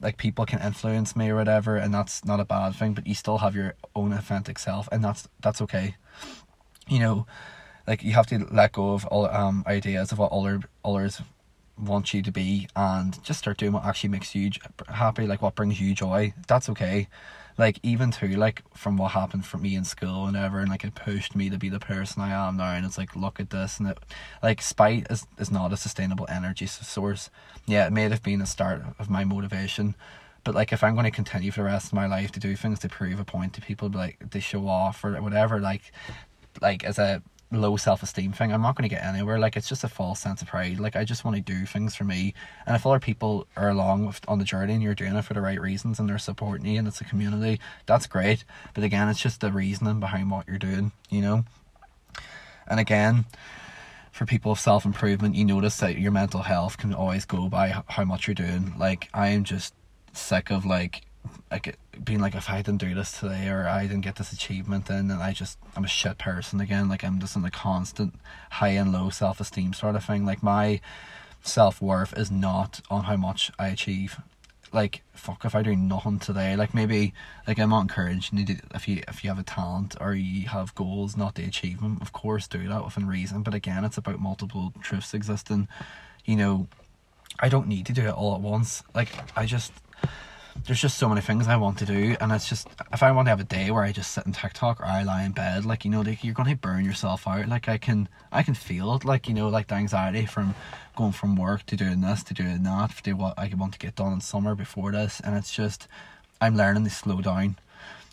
[0.00, 3.14] like people can influence me or whatever and that's not a bad thing but you
[3.14, 5.96] still have your own authentic self and that's that's okay.
[6.86, 7.26] You know
[7.86, 11.20] like you have to let go of all um ideas of what other others
[11.78, 14.50] want you to be and just start doing what actually makes you
[14.88, 16.32] happy like what brings you joy.
[16.46, 17.08] That's okay
[17.58, 20.84] like even too like from what happened for me in school and ever and like
[20.84, 23.50] it pushed me to be the person I am now and it's like look at
[23.50, 23.98] this and it
[24.42, 27.30] like spite is, is not a sustainable energy source.
[27.66, 29.96] Yeah it may have been the start of my motivation
[30.44, 32.54] but like if I'm going to continue for the rest of my life to do
[32.54, 35.92] things to prove a point to people like to show off or whatever like
[36.62, 38.52] like as a low self esteem thing.
[38.52, 39.38] I'm not going to get anywhere.
[39.38, 40.78] Like it's just a false sense of pride.
[40.78, 42.34] Like I just want to do things for me.
[42.66, 45.34] And if other people are along with on the journey and you're doing it for
[45.34, 48.44] the right reasons and they're supporting you and it's a community, that's great.
[48.74, 50.92] But again, it's just the reasoning behind what you're doing.
[51.08, 51.44] You know.
[52.66, 53.24] And again,
[54.12, 57.82] for people of self improvement, you notice that your mental health can always go by
[57.88, 58.74] how much you're doing.
[58.78, 59.74] Like I am just
[60.12, 61.02] sick of like
[61.50, 64.86] like being like if I didn't do this today or I didn't get this achievement
[64.86, 66.88] then and I just I'm a shit person again.
[66.88, 68.14] Like I'm just in a constant
[68.50, 70.24] high and low self esteem sort of thing.
[70.24, 70.80] Like my
[71.42, 74.20] self worth is not on how much I achieve.
[74.72, 77.14] Like fuck if I do nothing today like maybe
[77.46, 80.48] like I'm not encouraging you to, if you if you have a talent or you
[80.48, 83.42] have goals not to achieve them of course do that within reason.
[83.42, 85.68] But again it's about multiple truths existing.
[86.24, 86.68] You know
[87.40, 88.82] I don't need to do it all at once.
[88.94, 89.72] Like I just
[90.66, 93.26] there's just so many things I want to do, and it's just if I want
[93.26, 95.64] to have a day where I just sit in TikTok or I lie in bed,
[95.64, 97.48] like you know, like you're gonna burn yourself out.
[97.48, 100.54] Like I can, I can feel it, like you know, like the anxiety from
[100.96, 103.78] going from work to doing this to doing that to do what I want to
[103.78, 105.88] get done in summer before this, and it's just
[106.40, 107.56] I'm learning to slow down,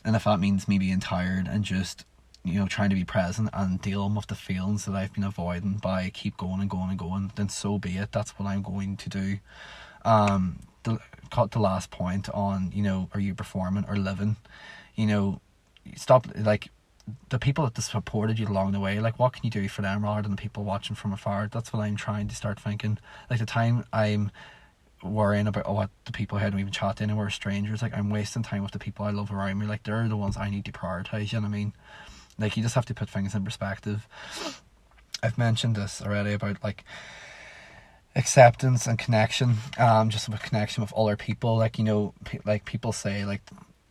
[0.03, 2.05] and if that means me being tired and just
[2.43, 5.73] you know trying to be present and dealing with the feelings that I've been avoiding
[5.73, 8.12] by keep going and going and going, then so be it.
[8.12, 9.38] That's what I'm going to do.
[10.03, 11.00] Um, the
[11.52, 14.38] the last point on you know are you performing or living?
[14.95, 15.41] You know
[15.95, 16.69] stop like
[17.30, 20.04] the people that supported you along the way like what can you do for them
[20.04, 21.50] rather than the people watching from afar?
[21.52, 22.98] That's what i'm trying to start thinking.
[23.30, 24.32] Like the time i'm
[25.04, 28.71] worrying about what the people hadn't even chat anywhere strangers like i'm wasting time with
[28.71, 29.65] the people i love around me.
[29.65, 31.74] Like they're the ones i need to prioritize you know what i mean?
[32.39, 34.08] Like you just have to put things in perspective.
[35.24, 36.84] I've mentioned this already about like
[38.15, 41.58] acceptance and connection um just a connection with other people.
[41.58, 43.41] Like you know pe- like people say like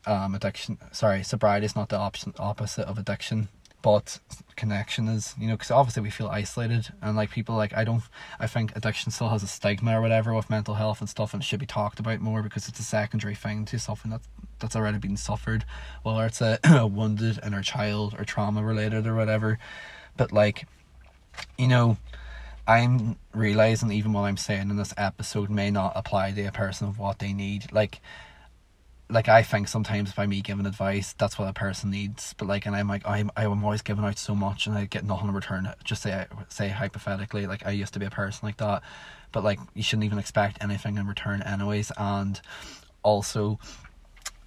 [0.06, 3.48] um addiction sorry sobriety is not the option opposite of addiction
[3.80, 4.18] but
[4.56, 8.02] connection is you know because obviously we feel isolated and like people like i don't
[8.38, 11.42] i think addiction still has a stigma or whatever with mental health and stuff and
[11.42, 14.22] it should be talked about more because it's a secondary thing to something that
[14.58, 15.64] that's already been suffered
[16.02, 19.58] whether it's a, a wounded inner child or trauma related or whatever.
[20.16, 20.66] But like
[21.58, 21.96] you know
[22.66, 26.88] I'm realizing even what I'm saying in this episode may not apply to a person
[26.88, 27.70] of what they need.
[27.72, 28.00] Like
[29.10, 32.34] like I think sometimes by me giving advice, that's what a person needs.
[32.38, 35.04] But like, and I'm like, I'm I'm always giving out so much, and I get
[35.04, 35.72] nothing in return.
[35.84, 38.82] Just say say hypothetically, like I used to be a person like that,
[39.32, 41.92] but like you shouldn't even expect anything in return, anyways.
[41.98, 42.40] And
[43.02, 43.58] also,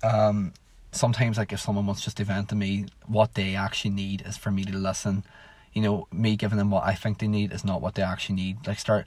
[0.04, 0.54] um,
[0.92, 4.38] sometimes like if someone wants just to vent to me, what they actually need is
[4.38, 5.24] for me to listen
[5.74, 8.36] you know, me giving them what I think they need is not what they actually
[8.36, 8.68] need.
[8.68, 9.06] Like start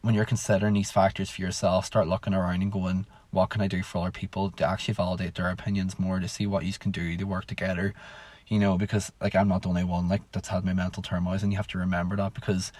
[0.00, 3.68] when you're considering these factors for yourself, start looking around and going, what can I
[3.68, 6.90] do for other people to actually validate their opinions more, to see what you can
[6.90, 7.94] do to work together.
[8.46, 11.42] You know, because like I'm not the only one like that's had my mental turmoils
[11.42, 12.72] and you have to remember that because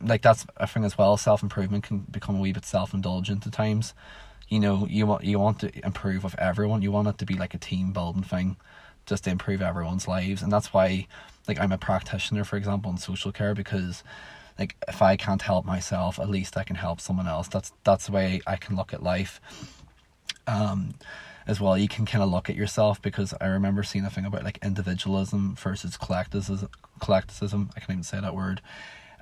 [0.00, 3.46] like that's a thing as well, self improvement can become a wee bit self indulgent
[3.46, 3.94] at times.
[4.48, 6.82] You know, you want you want to improve with everyone.
[6.82, 8.56] You want it to be like a team building thing
[9.06, 10.42] just to improve everyone's lives.
[10.42, 11.08] And that's why
[11.48, 14.04] like I'm a practitioner, for example, in social care because
[14.58, 17.48] like if I can't help myself, at least I can help someone else.
[17.48, 19.40] That's that's the way I can look at life.
[20.46, 20.94] Um,
[21.46, 24.26] as well, you can kind of look at yourself because I remember seeing a thing
[24.26, 26.68] about like individualism versus collectivism.
[27.00, 28.60] Collectivism, I can't even say that word,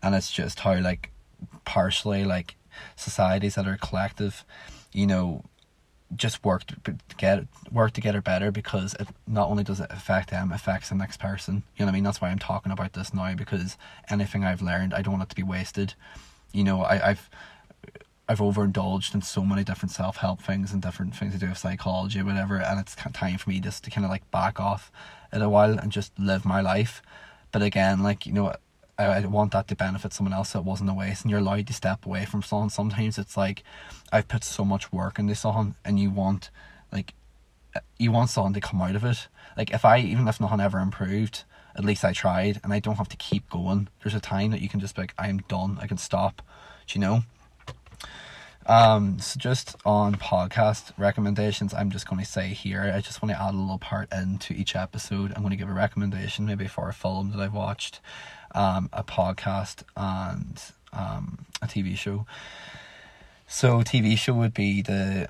[0.02, 1.12] and it's just how like
[1.64, 2.56] partially like
[2.96, 4.44] societies that are collective,
[4.92, 5.44] you know,
[6.14, 9.90] just work to get work to get her better because it not only does it
[9.90, 11.64] affect them, affects the next person.
[11.76, 12.04] You know what I mean?
[12.04, 13.76] That's why I'm talking about this now because
[14.08, 15.94] anything I've learned, I don't want it to be wasted.
[16.52, 17.30] You know, I, I've
[18.28, 21.58] I've overindulged in so many different self help things and different things to do with
[21.58, 24.90] psychology, or whatever, and it's time for me just to kind of like back off
[25.32, 27.02] in a while and just live my life.
[27.52, 28.54] But again, like you know,
[28.98, 31.40] I, I want that to benefit someone else so it wasn't a waste and you're
[31.40, 32.70] allowed to step away from someone.
[32.70, 33.62] Sometimes it's like
[34.12, 36.50] I've put so much work into something and you want
[36.92, 37.14] like
[37.98, 39.28] you want someone to come out of it.
[39.56, 41.44] Like if I even if nothing ever improved
[41.76, 43.88] at least I tried and I don't have to keep going.
[44.02, 45.78] There's a time that you can just be like I'm done.
[45.80, 46.42] I can stop.
[46.86, 47.22] Do you know?
[48.68, 53.32] Um, so just on podcast recommendations, I'm just going to say here, I just want
[53.32, 55.32] to add a little part into each episode.
[55.36, 58.00] I'm going to give a recommendation maybe for a film that I've watched,
[58.56, 60.60] um, a podcast, and
[60.92, 62.26] um, a TV show.
[63.46, 65.28] So TV show would be the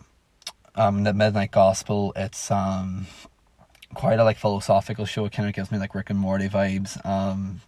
[0.75, 2.12] um the Midnight Gospel.
[2.17, 3.07] It's um
[3.95, 5.27] quite a like philosophical show.
[5.27, 7.05] It kind of gives me like Rick and Morty vibes.
[7.05, 7.61] Um,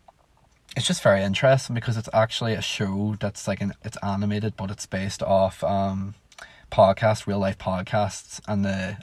[0.77, 4.71] it's just very interesting because it's actually a show that's like an it's animated, but
[4.71, 6.15] it's based off um
[6.71, 8.99] podcasts, real life podcasts, and the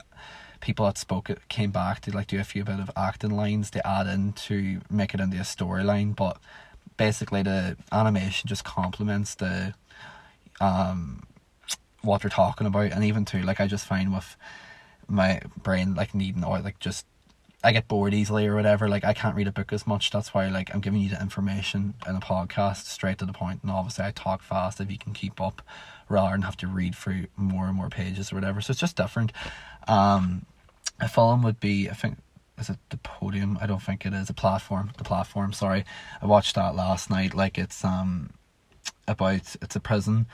[0.66, 3.70] people that spoke it came back to like do a few bit of acting lines
[3.70, 6.40] to add in to make it into a storyline but
[6.98, 9.76] basically the animation just complements the
[10.60, 11.22] um
[12.02, 14.36] what they're talking about and even too like I just find with
[15.08, 17.06] my brain like needing or like just
[17.64, 20.34] I get bored easily or whatever like I can't read a book as much that's
[20.34, 23.72] why like I'm giving you the information in a podcast straight to the point and
[23.72, 25.62] obviously I talk fast if you can keep up
[26.10, 28.96] rather than have to read through more and more pages or whatever so it's just
[28.96, 29.32] different.
[29.88, 30.48] Um
[31.00, 32.18] a film would be I think
[32.58, 33.58] is it the podium?
[33.62, 34.92] I don't think it is a platform.
[34.98, 35.52] The platform.
[35.52, 35.84] Sorry,
[36.22, 37.34] I watched that last night.
[37.34, 38.32] Like it's um
[39.08, 40.28] about it's a prison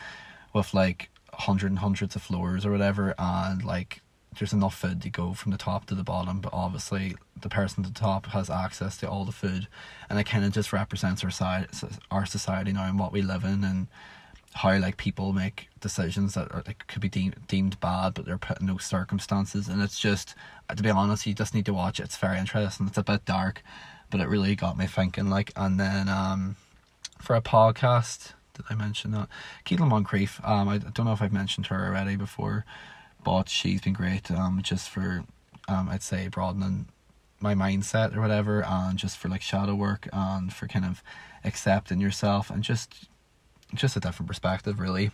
[0.53, 4.01] with like hundred and hundreds of floors or whatever, and like
[4.37, 7.83] there's enough food to go from the top to the bottom, but obviously the person
[7.83, 9.67] at the top has access to all the food,
[10.09, 11.67] and it kind of just represents our side,
[12.11, 13.87] our society now and what we live in, and
[14.53, 18.37] how like people make decisions that are like could be deemed deemed bad, but they're
[18.37, 20.35] put in those circumstances, and it's just
[20.75, 22.03] to be honest, you just need to watch it.
[22.03, 22.87] It's very interesting.
[22.87, 23.63] It's a bit dark,
[24.09, 25.29] but it really got me thinking.
[25.29, 26.55] Like, and then um,
[27.19, 29.27] for a podcast, did I mention that?
[29.65, 30.39] Keelan Moncrief.
[30.43, 32.65] Um, I don't know if I've mentioned her already before,
[33.23, 34.29] but she's been great.
[34.29, 35.23] Um, just for
[35.67, 36.87] um, I'd say broadening
[37.39, 41.01] my mindset or whatever, and just for like shadow work and for kind of
[41.43, 43.07] accepting yourself and just
[43.73, 45.11] just a different perspective, really.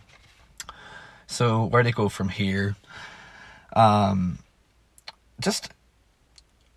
[1.26, 2.76] So where do go from here?
[3.74, 4.38] Um,
[5.40, 5.70] just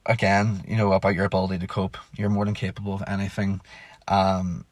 [0.06, 1.98] again, you know, about your ability to cope.
[2.16, 3.62] You're more than capable of anything.
[4.08, 4.66] Um,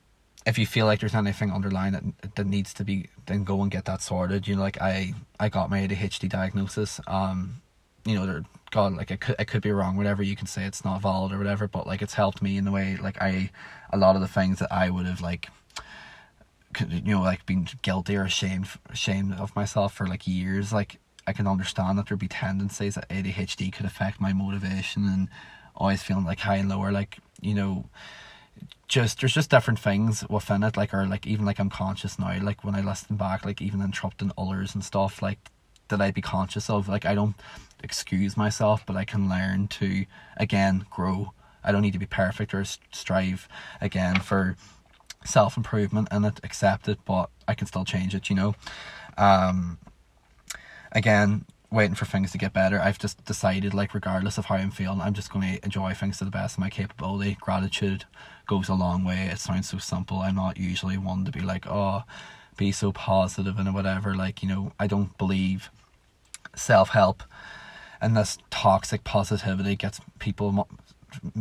[0.45, 3.71] if you feel like there's anything underlying that that needs to be, then go and
[3.71, 4.47] get that sorted.
[4.47, 6.99] You know, like I I got my ADHD diagnosis.
[7.07, 7.61] Um,
[8.05, 9.95] you know, there, God, like I could I could be wrong.
[9.95, 11.67] Whatever you can say, it's not valid or whatever.
[11.67, 13.51] But like it's helped me in the way like I
[13.91, 15.49] a lot of the things that I would have like
[16.89, 21.33] you know like being guilty or ashamed ashamed of myself for like years like I
[21.33, 25.29] can understand that there'd be tendencies that ADHD could affect my motivation and
[25.75, 27.85] always feeling like high and low or like you know
[28.87, 32.35] just there's just different things within it like or like even like I'm conscious now
[32.41, 35.39] like when I listen back like even interrupting others and stuff like
[35.89, 37.35] that I'd be conscious of like I don't
[37.83, 40.05] excuse myself but I can learn to
[40.37, 41.33] again grow.
[41.63, 43.47] I don't need to be perfect or strive
[43.81, 44.55] again for
[45.23, 48.55] self improvement and it, accept it, but I can still change it, you know.
[49.17, 49.77] Um,
[50.91, 52.79] again, waiting for things to get better.
[52.79, 56.17] I've just decided, like, regardless of how I'm feeling, I'm just going to enjoy things
[56.19, 57.37] to the best of my capability.
[57.39, 58.05] Gratitude
[58.47, 59.29] goes a long way.
[59.31, 60.19] It sounds so simple.
[60.19, 62.03] I'm not usually one to be like, oh,
[62.57, 64.15] be so positive and whatever.
[64.15, 65.69] Like, you know, I don't believe
[66.55, 67.23] self help
[68.01, 70.67] and this toxic positivity gets people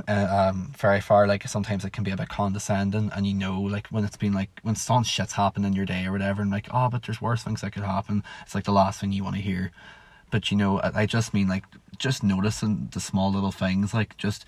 [0.06, 1.26] uh, um, very far.
[1.26, 4.32] Like sometimes it can be a bit condescending, and you know, like when it's been
[4.32, 7.20] like when some shit's happened in your day or whatever, and like, oh, but there's
[7.20, 8.22] worse things that could happen.
[8.42, 9.72] It's like the last thing you want to hear.
[10.30, 11.64] But you know, I, I just mean like
[11.98, 14.44] just noticing the small little things, like just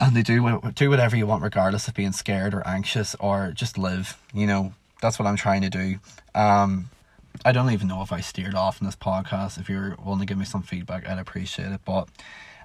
[0.00, 3.76] and they do do whatever you want, regardless of being scared or anxious or just
[3.76, 4.18] live.
[4.32, 5.98] You know, that's what I'm trying to do.
[6.34, 6.90] Um,
[7.44, 9.58] I don't even know if I steered off in this podcast.
[9.58, 11.80] If you're willing to give me some feedback, I'd appreciate it.
[11.84, 12.08] But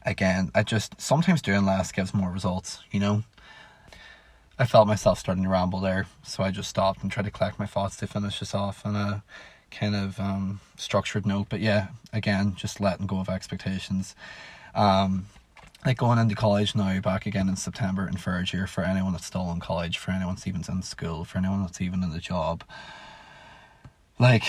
[0.07, 3.23] again, I just sometimes doing less gives more results, you know.
[4.57, 7.59] I felt myself starting to ramble there, so I just stopped and tried to collect
[7.59, 9.23] my thoughts to finish this off on a
[9.69, 11.47] kind of um, structured note.
[11.49, 14.15] But yeah, again, just letting go of expectations.
[14.73, 15.27] Um,
[15.85, 19.27] like going into college now, back again in September in third year for anyone that's
[19.27, 22.19] still in college, for anyone that's even in school, for anyone that's even in the
[22.19, 22.63] job.
[24.17, 24.43] like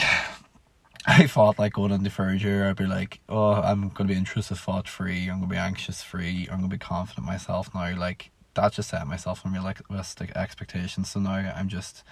[1.11, 4.61] I thought like going into third year, I'd be like, oh, I'm gonna be intrusive
[4.61, 5.31] thought free.
[5.31, 6.47] I'm gonna be anxious free.
[6.51, 7.97] I'm gonna be confident myself now.
[7.97, 11.11] Like that just set myself unrealistic expectations.
[11.11, 12.05] So now I'm just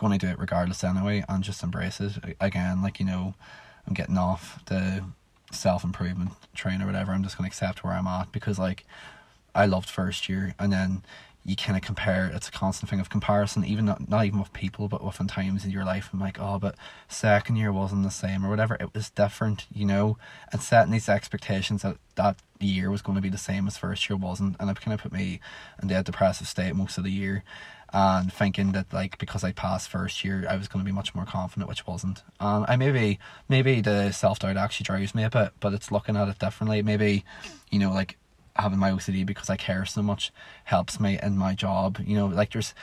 [0.00, 2.82] to do it regardless anyway, and just embrace it again.
[2.82, 3.34] Like you know,
[3.86, 5.04] I'm getting off the
[5.52, 7.12] self improvement train or whatever.
[7.12, 8.86] I'm just gonna accept where I'm at because like
[9.54, 11.02] I loved first year, and then
[11.46, 12.30] you kind of compare.
[12.34, 15.64] It's a constant thing of comparison, even not not even with people, but often times
[15.64, 16.08] in your life.
[16.12, 16.74] I'm like, oh, but
[17.06, 18.76] second year wasn't the same or whatever.
[18.80, 20.16] It was different, you know.
[20.52, 24.08] And setting these expectations that that year was going to be the same as first
[24.08, 25.40] year wasn't, and it kind of put me
[25.82, 27.44] in that depressive state most of the year.
[27.92, 31.14] And thinking that like because I passed first year, I was going to be much
[31.14, 32.22] more confident, which wasn't.
[32.40, 33.20] And I maybe
[33.50, 36.82] maybe the self doubt actually drives me a bit, but it's looking at it differently.
[36.82, 37.24] Maybe,
[37.70, 38.16] you know, like
[38.56, 40.32] having my OCD because I care so much
[40.64, 41.98] helps me in my job.
[42.04, 42.74] You know, like there's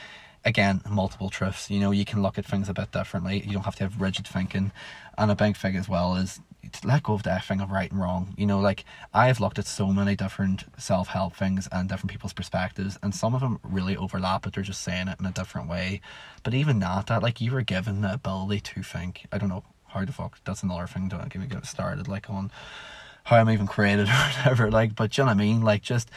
[0.44, 1.70] again multiple truths.
[1.70, 3.40] You know, you can look at things a bit differently.
[3.40, 4.72] You don't have to have rigid thinking.
[5.16, 7.90] And a big thing as well is to let go of that thing of right
[7.90, 8.34] and wrong.
[8.36, 12.32] You know, like I've looked at so many different self help things and different people's
[12.32, 15.68] perspectives, and some of them really overlap, but they're just saying it in a different
[15.68, 16.00] way.
[16.42, 19.26] But even that, that like you were given the ability to think.
[19.32, 20.38] I don't know how the fuck.
[20.44, 21.08] That's another thing.
[21.08, 22.08] Don't get me get started.
[22.08, 22.50] Like on
[23.24, 24.70] how I'm even created or whatever.
[24.70, 25.62] Like, but you know what I mean?
[25.62, 26.10] Like, just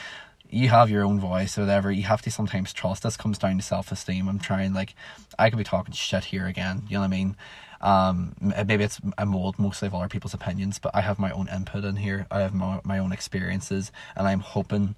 [0.49, 1.91] you have your own voice or whatever.
[1.91, 3.03] You have to sometimes trust.
[3.03, 4.28] This comes down to self esteem.
[4.28, 4.95] I'm trying like
[5.38, 6.84] I could be talking shit here again.
[6.88, 7.36] You know what I mean?
[7.82, 11.47] Um, maybe it's a mold mostly of other people's opinions, but I have my own
[11.49, 12.26] input in here.
[12.32, 14.95] I have my, my own experiences, and I'm hoping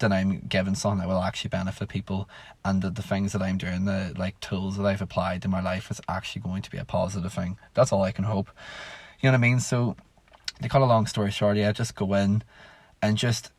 [0.00, 2.28] that I'm giving something that will actually benefit people,
[2.64, 5.60] and that the things that I'm doing, the like tools that I've applied in my
[5.60, 7.58] life, is actually going to be a positive thing.
[7.74, 8.50] That's all I can hope.
[9.20, 9.60] You know what I mean?
[9.60, 9.96] So
[10.62, 12.42] to cut a long story short, yeah, just go in
[13.02, 13.50] and just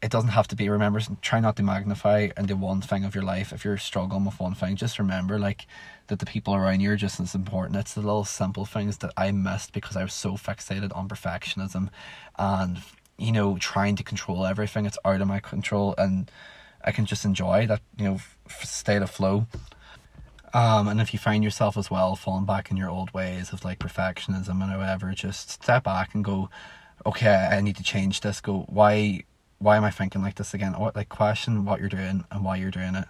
[0.00, 3.14] it doesn't have to be remember try not to magnify and into one thing of
[3.14, 3.52] your life.
[3.52, 5.66] If you're struggling with one thing just remember like
[6.06, 7.76] that the people around you are just as important.
[7.76, 11.88] It's the little simple things that i missed because i was so fixated on perfectionism
[12.38, 12.78] and
[13.18, 14.86] you know trying to control everything.
[14.86, 16.30] It's out of my control and
[16.84, 18.18] i can just enjoy that you know
[18.48, 19.46] state of flow
[20.54, 23.64] um, and if you find yourself as well falling back in your old ways of
[23.64, 26.50] like perfectionism and whatever, just step back and go,
[27.06, 28.40] okay, I need to change this.
[28.40, 29.24] Go, why,
[29.58, 30.74] why am I thinking like this again?
[30.74, 33.08] Or like question what you're doing and why you're doing it.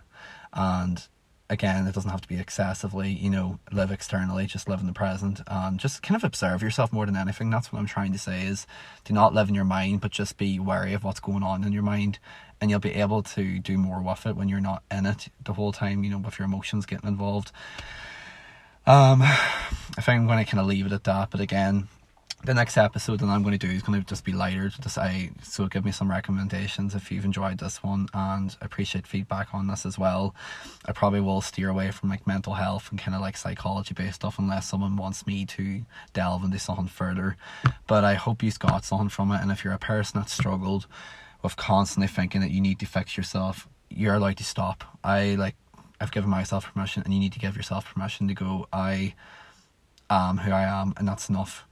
[0.52, 1.06] And
[1.50, 4.92] again, it doesn't have to be excessively, you know, live externally, just live in the
[4.92, 7.50] present and just kind of observe yourself more than anything.
[7.50, 8.66] That's what I'm trying to say is
[9.04, 11.72] do not live in your mind, but just be wary of what's going on in
[11.72, 12.18] your mind
[12.60, 15.54] and you'll be able to do more with it when you're not in it the
[15.54, 17.50] whole time, you know, with your emotions getting involved.
[18.86, 21.88] Um, I think I'm going to kind of leave it at that, but again,
[22.44, 24.88] the next episode that I'm going to do is going to just be lighter to
[24.88, 29.66] say so give me some recommendations if you've enjoyed this one and appreciate feedback on
[29.66, 30.34] this as well
[30.86, 34.16] I probably will steer away from like mental health and kind of like psychology based
[34.16, 35.82] stuff unless someone wants me to
[36.12, 37.36] delve into something further
[37.86, 40.86] but I hope you've got something from it and if you're a person that struggled
[41.42, 44.84] with constantly thinking that you need to fix yourself, you're allowed to stop.
[45.04, 45.56] I like
[46.00, 49.14] I've given myself permission and you need to give yourself permission to go, I
[50.10, 51.64] am who I am and that's enough.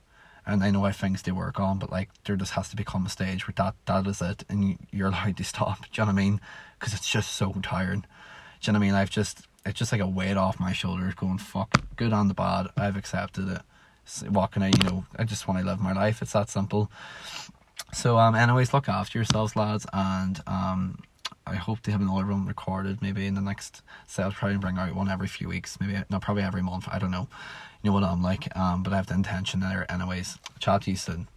[0.46, 2.76] And I know I have things to work on, but like there just has to
[2.76, 5.80] become a stage where that that is it and you're allowed to stop.
[5.82, 6.40] Do you know what I mean?
[6.78, 8.00] Because it's just so tiring.
[8.00, 8.06] Do
[8.62, 8.94] you know what I mean?
[8.94, 12.34] I've just it's just like a weight off my shoulders going fuck good and the
[12.34, 12.68] bad.
[12.76, 13.62] I've accepted it.
[14.28, 16.22] What can I you know, I just want to live my life.
[16.22, 16.90] It's that simple.
[17.92, 20.98] So, um, anyways, look after yourselves, lads, and um,
[21.46, 23.82] I hope to have another one recorded maybe in the next.
[24.06, 26.88] So I'll try and bring out one every few weeks, maybe not probably every month.
[26.90, 27.28] I don't know.
[27.86, 28.54] Know what I'm like.
[28.56, 29.86] Um, but I have the intention there.
[29.88, 31.28] Anyways, chat to you soon.